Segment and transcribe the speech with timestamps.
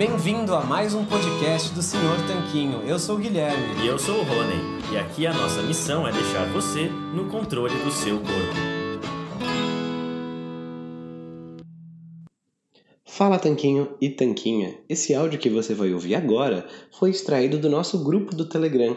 [0.00, 2.80] Bem-vindo a mais um podcast do Senhor Tanquinho.
[2.88, 3.84] Eu sou o Guilherme.
[3.84, 4.80] E eu sou o Rony.
[4.90, 8.80] E aqui a nossa missão é deixar você no controle do seu corpo.
[13.04, 14.74] Fala Tanquinho e Tanquinha.
[14.88, 18.96] Esse áudio que você vai ouvir agora foi extraído do nosso grupo do Telegram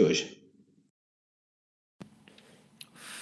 [0.00, 0.38] hoje.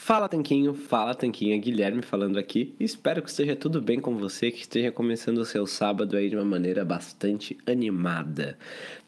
[0.07, 2.77] Fala Tanquinho, fala Tanquinha, Guilherme falando aqui.
[2.79, 6.37] Espero que esteja tudo bem com você, que esteja começando o seu sábado aí de
[6.37, 8.57] uma maneira bastante animada.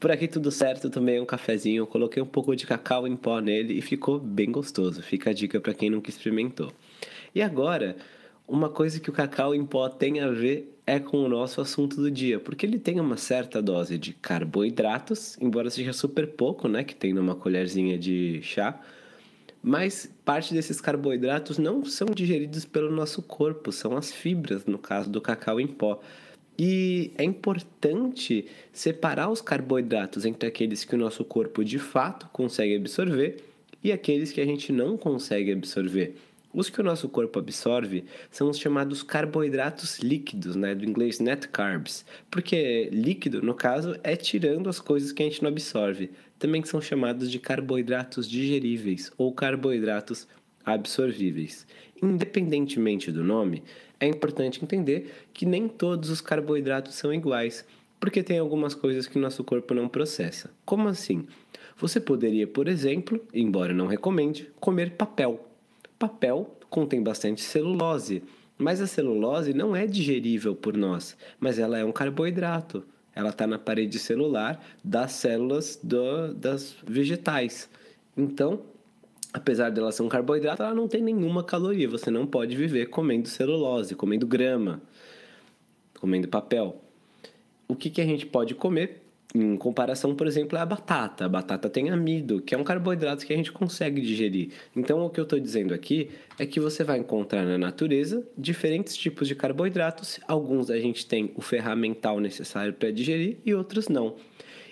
[0.00, 3.78] Por aqui tudo certo, tomei um cafezinho, coloquei um pouco de cacau em pó nele
[3.78, 5.00] e ficou bem gostoso.
[5.00, 6.72] Fica a dica para quem nunca experimentou.
[7.32, 7.94] E agora,
[8.48, 11.96] uma coisa que o cacau em pó tem a ver é com o nosso assunto
[11.96, 16.82] do dia, porque ele tem uma certa dose de carboidratos, embora seja super pouco, né,
[16.82, 18.80] que tem numa colherzinha de chá
[19.62, 25.10] mas parte desses carboidratos não são digeridos pelo nosso corpo, são as fibras, no caso
[25.10, 26.00] do cacau em pó.
[26.58, 32.76] E é importante separar os carboidratos entre aqueles que o nosso corpo de fato consegue
[32.76, 33.44] absorver
[33.82, 36.16] e aqueles que a gente não consegue absorver.
[36.52, 41.48] Os que o nosso corpo absorve são os chamados carboidratos líquidos, né, do inglês net
[41.48, 46.64] carbs, porque líquido, no caso, é tirando as coisas que a gente não absorve também
[46.64, 50.26] são chamados de carboidratos digeríveis ou carboidratos
[50.64, 51.66] absorvíveis.
[52.00, 53.62] Independentemente do nome,
[53.98, 57.64] é importante entender que nem todos os carboidratos são iguais,
[57.98, 60.50] porque tem algumas coisas que nosso corpo não processa.
[60.64, 61.26] Como assim?
[61.76, 65.47] Você poderia, por exemplo, embora não recomende, comer papel.
[65.98, 68.22] Papel contém bastante celulose,
[68.56, 72.84] mas a celulose não é digerível por nós, mas ela é um carboidrato
[73.18, 77.68] ela está na parede celular das células do, das vegetais.
[78.16, 78.62] Então,
[79.32, 81.88] apesar dela ser um carboidrato, ela não tem nenhuma caloria.
[81.88, 84.80] Você não pode viver comendo celulose, comendo grama,
[85.98, 86.80] comendo papel.
[87.66, 89.02] O que, que a gente pode comer?
[89.34, 91.26] Em comparação, por exemplo, é a batata.
[91.26, 94.52] A batata tem amido, que é um carboidrato que a gente consegue digerir.
[94.74, 96.08] Então, o que eu estou dizendo aqui
[96.38, 100.18] é que você vai encontrar na natureza diferentes tipos de carboidratos.
[100.26, 104.16] Alguns a gente tem o ferramental necessário para digerir e outros não.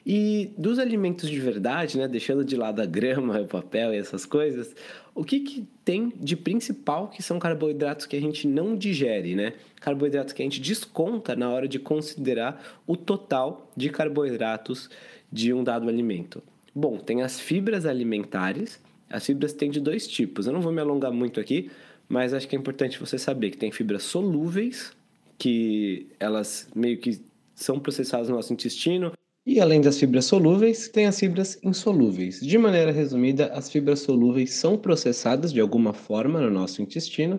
[0.08, 4.24] E dos alimentos de verdade, né, deixando de lado a grama, o papel e essas
[4.24, 4.72] coisas,
[5.12, 9.54] o que, que tem de principal que são carboidratos que a gente não digere, né?
[9.80, 14.88] Carboidratos que a gente desconta na hora de considerar o total de carboidratos
[15.32, 16.40] de um dado alimento.
[16.72, 18.80] Bom, tem as fibras alimentares.
[19.10, 20.46] As fibras têm de dois tipos.
[20.46, 21.68] Eu não vou me alongar muito aqui,
[22.08, 24.92] mas acho que é importante você saber que tem fibras solúveis,
[25.36, 27.20] que elas meio que
[27.56, 29.15] são processadas no nosso intestino
[29.46, 32.40] e além das fibras solúveis, tem as fibras insolúveis.
[32.40, 37.38] De maneira resumida, as fibras solúveis são processadas de alguma forma no nosso intestino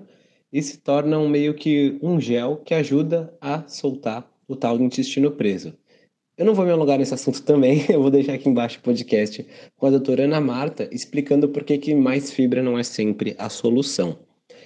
[0.51, 5.31] e se tornam meio que um gel que ajuda a soltar o tal do intestino
[5.31, 5.73] preso.
[6.37, 9.45] Eu não vou me alongar nesse assunto também, eu vou deixar aqui embaixo o podcast
[9.75, 13.49] com a doutora Ana Marta explicando por que, que mais fibra não é sempre a
[13.49, 14.17] solução.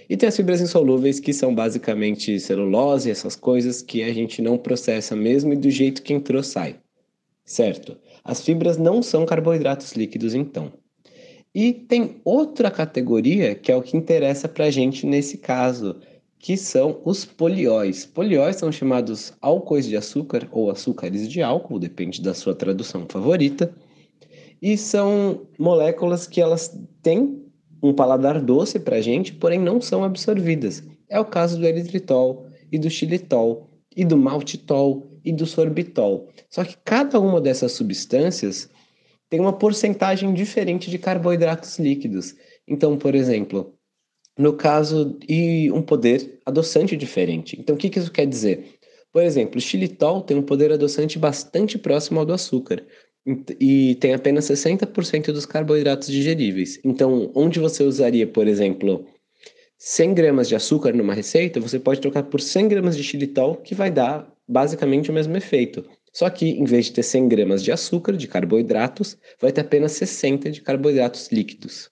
[0.07, 4.59] E tem as fibras insolúveis, que são basicamente celulose, essas coisas que a gente não
[4.59, 6.75] processa mesmo e do jeito que entrou sai.
[7.43, 7.97] Certo.
[8.23, 10.71] As fibras não são carboidratos líquidos, então.
[11.53, 15.99] E tem outra categoria que é o que interessa para a gente nesse caso,
[16.39, 18.05] que são os polióis.
[18.05, 23.73] Polióis são chamados álcoois de açúcar ou açúcares de álcool, depende da sua tradução favorita.
[24.61, 27.43] E são moléculas que elas têm
[27.83, 30.83] um paladar doce para a gente, porém não são absorvidas.
[31.09, 36.29] É o caso do eritritol e do xilitol e do maltitol e do sorbitol.
[36.49, 38.69] Só que cada uma dessas substâncias
[39.29, 42.35] tem uma porcentagem diferente de carboidratos líquidos.
[42.67, 43.73] Então, por exemplo,
[44.37, 47.57] no caso e um poder adoçante diferente.
[47.59, 48.77] Então, o que, que isso quer dizer?
[49.11, 52.83] Por exemplo, o xilitol tem um poder adoçante bastante próximo ao do açúcar.
[53.59, 56.79] e tem apenas 60% dos carboidratos digeríveis.
[56.83, 59.05] Então, onde você usaria, por exemplo,
[59.77, 63.75] 100 gramas de açúcar numa receita, você pode trocar por 100 gramas de xilitol, que
[63.75, 65.85] vai dar basicamente o mesmo efeito.
[66.13, 69.93] Só que, em vez de ter 100 gramas de açúcar, de carboidratos, vai ter apenas
[69.93, 71.89] 60 de carboidratos líquidos.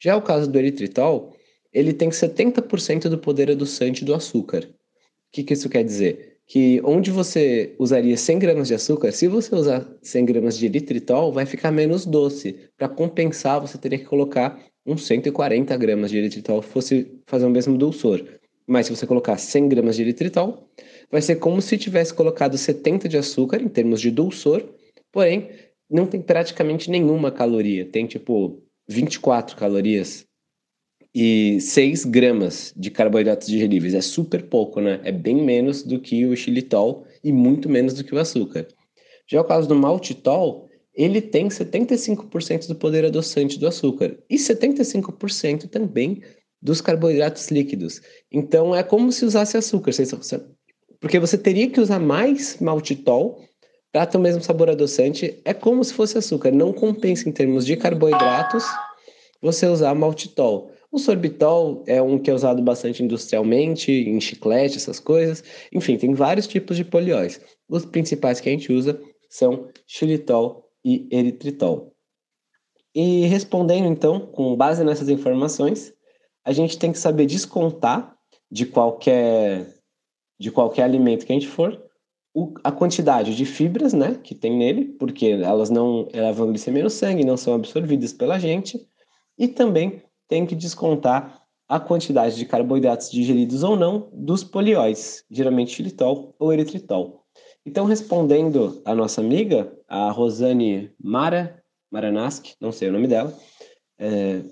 [0.00, 1.34] Já o caso do eritritol,
[1.72, 4.64] ele tem 70% do poder adoçante do açúcar.
[4.64, 6.38] O que, que isso quer dizer?
[6.46, 11.32] Que onde você usaria 100 gramas de açúcar, se você usar 100 gramas de eritritol,
[11.32, 12.70] vai ficar menos doce.
[12.76, 17.76] Para compensar, você teria que colocar uns 140 gramas de eritritol fosse fazer o mesmo
[17.76, 18.24] dulçor.
[18.68, 20.68] Mas se você colocar 100 gramas de eritritol,
[21.10, 24.62] vai ser como se tivesse colocado 70 de açúcar em termos de dulçor,
[25.10, 25.48] porém
[25.90, 27.86] não tem praticamente nenhuma caloria.
[27.86, 30.26] Tem tipo 24 calorias
[31.14, 33.94] e 6 gramas de carboidratos digeríveis.
[33.94, 35.00] É super pouco, né?
[35.02, 38.68] É bem menos do que o xilitol e muito menos do que o açúcar.
[39.26, 45.70] Já o caso do maltitol, ele tem 75% do poder adoçante do açúcar e 75%
[45.70, 46.20] também
[46.60, 48.00] dos carboidratos líquidos.
[48.30, 49.92] Então é como se usasse açúcar,
[51.00, 53.40] porque você teria que usar mais maltitol
[53.92, 55.40] para ter o mesmo sabor adoçante.
[55.44, 58.64] É como se fosse açúcar, não compensa em termos de carboidratos
[59.40, 60.72] você usar maltitol.
[60.90, 65.44] O sorbitol é um que é usado bastante industrialmente, em chiclete, essas coisas.
[65.72, 67.40] Enfim, tem vários tipos de polióis.
[67.68, 71.94] Os principais que a gente usa são xilitol e eritritol.
[72.94, 75.92] E respondendo então, com base nessas informações,
[76.48, 78.16] a gente tem que saber descontar
[78.50, 79.74] de qualquer
[80.40, 81.78] de qualquer alimento que a gente for
[82.34, 86.88] o, a quantidade de fibras, né, que tem nele, porque elas não elevam glicemia no
[86.88, 88.80] sangue, não são absorvidas pela gente,
[89.36, 95.74] e também tem que descontar a quantidade de carboidratos digeridos ou não dos polióis, geralmente
[95.74, 97.24] xilitol ou eritritol.
[97.66, 103.36] Então, respondendo a nossa amiga, a Rosane Mara, Maranaski, não sei o nome dela,
[103.98, 104.42] é,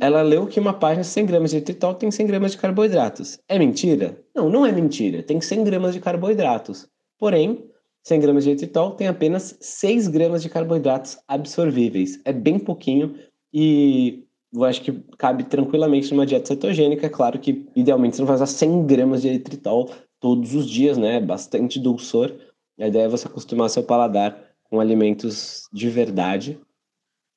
[0.00, 3.38] ela leu que uma página 100 gramas de tritol tem 100 gramas de carboidratos.
[3.48, 4.18] É mentira?
[4.34, 5.22] Não, não é mentira.
[5.22, 6.88] Tem 100 gramas de carboidratos.
[7.18, 7.64] Porém,
[8.04, 12.20] 100 gramas de tritol tem apenas 6 gramas de carboidratos absorvíveis.
[12.24, 13.14] É bem pouquinho
[13.52, 17.06] e eu acho que cabe tranquilamente numa dieta cetogênica.
[17.06, 19.90] É claro que, idealmente, você não vai usar 100 gramas de eritritol
[20.20, 21.20] todos os dias, né?
[21.20, 22.32] Bastante dulçor.
[22.78, 26.58] A ideia é você acostumar seu paladar com alimentos de verdade.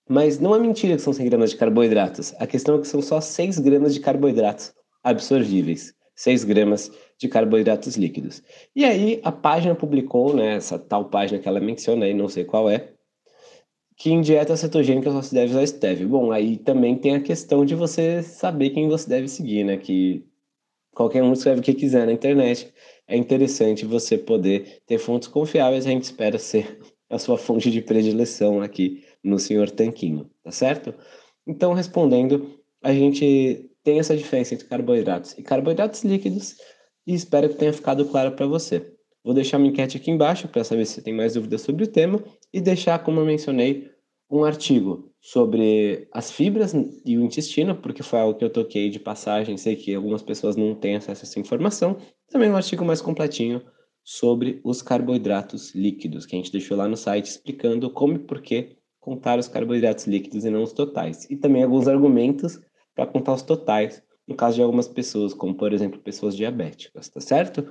[0.07, 2.34] Mas não é mentira que são 100 gramas de carboidratos.
[2.40, 4.74] A questão é que são só 6 gramas de carboidratos
[5.04, 5.94] absorvíveis.
[6.16, 8.42] 6 gramas de carboidratos líquidos.
[8.75, 12.46] E aí a página publicou, né, essa tal página que ela menciona aí, não sei
[12.46, 12.90] qual é,
[13.98, 16.07] que em dieta cetogênica só se deve usar stevia.
[16.07, 20.25] Bom, aí também tem a questão de você saber quem você deve seguir, né, que
[20.94, 22.74] qualquer um escreve o que quiser na internet.
[23.07, 26.80] É interessante você poder ter fontes confiáveis, a gente espera ser
[27.10, 30.94] a sua fonte de predileção aqui no Senhor Tanquinho, tá certo?
[31.48, 36.56] Então, respondendo, a gente tem essa diferença entre carboidratos e carboidratos líquidos
[37.06, 38.94] e espero que tenha ficado claro para você.
[39.24, 42.24] Vou deixar uma enquete aqui embaixo para saber se tem mais dúvidas sobre o tema
[42.54, 43.89] e deixar, como eu mencionei,
[44.30, 46.74] um artigo sobre as fibras
[47.06, 50.56] e o intestino, porque foi algo que eu toquei de passagem, sei que algumas pessoas
[50.56, 51.98] não têm acesso a essa informação.
[52.30, 53.62] Também um artigo mais completinho
[54.04, 58.42] sobre os carboidratos líquidos, que a gente deixou lá no site explicando como e por
[58.42, 61.28] que contar os carboidratos líquidos e não os totais.
[61.30, 62.60] E também alguns argumentos
[62.96, 67.21] para contar os totais, no caso de algumas pessoas, como por exemplo pessoas diabéticas, tá
[67.21, 67.64] certo?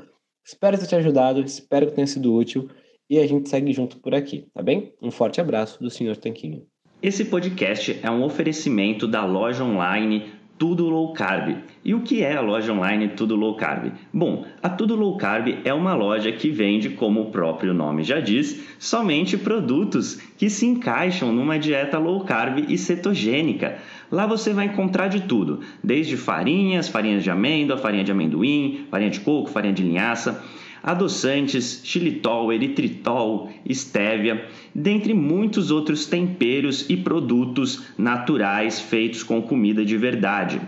[0.44, 2.70] Espero ter te ajudado, espero que tenha sido útil
[3.10, 4.94] e a gente segue junto por aqui, tá bem?
[5.02, 6.16] Um forte abraço do Sr.
[6.16, 6.68] Tanquinho.
[7.02, 11.56] Esse podcast é um oferecimento da loja online Tudo Low Carb.
[11.84, 13.92] E o que é a loja online Tudo Low Carb?
[14.12, 18.20] Bom, a Tudo Low Carb é uma loja que vende, como o próprio nome já
[18.20, 23.78] diz, somente produtos que se encaixam numa dieta low carb e cetogênica.
[24.10, 29.10] Lá você vai encontrar de tudo, desde farinhas, farinhas de amêndoa, farinha de amendoim, farinha
[29.10, 30.42] de coco, farinha de linhaça
[30.84, 39.96] adoçantes, xilitol, eritritol, estévia, dentre muitos outros temperos e produtos naturais feitos com comida de
[39.96, 40.60] verdade.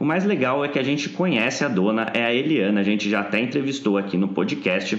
[0.00, 3.10] O mais legal é que a gente conhece a dona, é a Eliana, a gente
[3.10, 4.98] já até entrevistou aqui no podcast.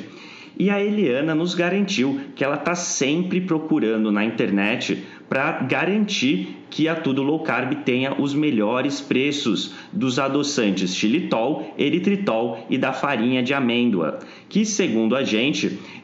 [0.62, 6.90] E a Eliana nos garantiu que ela está sempre procurando na internet para garantir que
[6.90, 13.42] a Tudo Low Carb tenha os melhores preços dos adoçantes xilitol, eritritol e da farinha
[13.42, 15.80] de amêndoa, que segundo a gente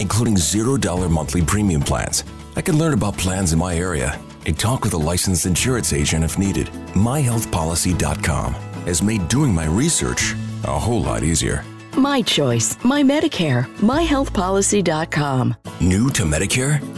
[0.00, 2.24] including $0 monthly premium plans.
[2.56, 6.24] I can learn about plans in my area and talk with a licensed insurance agent
[6.24, 6.68] if needed.
[6.94, 8.54] MyHealthPolicy.com
[8.86, 11.64] has made doing my research a whole lot easier.
[11.96, 15.56] My choice, my Medicare, myhealthpolicy.com.
[15.80, 16.97] New to Medicare?